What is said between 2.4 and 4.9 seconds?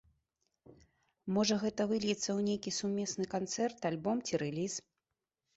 нейкі сумесны канцэрт, альбом ці рэліз.